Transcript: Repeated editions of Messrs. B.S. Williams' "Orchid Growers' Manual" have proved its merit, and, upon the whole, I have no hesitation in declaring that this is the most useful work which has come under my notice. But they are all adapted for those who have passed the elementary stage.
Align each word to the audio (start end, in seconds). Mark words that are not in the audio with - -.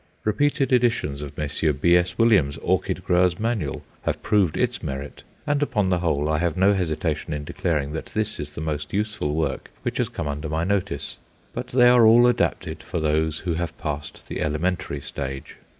Repeated 0.23 0.73
editions 0.73 1.21
of 1.21 1.37
Messrs. 1.37 1.75
B.S. 1.75 2.17
Williams' 2.17 2.57
"Orchid 2.63 3.03
Growers' 3.03 3.39
Manual" 3.39 3.83
have 4.01 4.19
proved 4.23 4.57
its 4.57 4.81
merit, 4.81 5.21
and, 5.45 5.61
upon 5.61 5.91
the 5.91 5.99
whole, 5.99 6.27
I 6.27 6.39
have 6.39 6.57
no 6.57 6.73
hesitation 6.73 7.33
in 7.33 7.43
declaring 7.43 7.91
that 7.91 8.07
this 8.07 8.39
is 8.39 8.55
the 8.55 8.61
most 8.61 8.93
useful 8.93 9.35
work 9.35 9.69
which 9.83 9.99
has 9.99 10.09
come 10.09 10.27
under 10.27 10.49
my 10.49 10.63
notice. 10.63 11.19
But 11.53 11.67
they 11.67 11.87
are 11.87 12.07
all 12.07 12.25
adapted 12.25 12.81
for 12.81 12.99
those 12.99 13.37
who 13.37 13.53
have 13.53 13.77
passed 13.77 14.27
the 14.27 14.41
elementary 14.41 15.01
stage. 15.01 15.57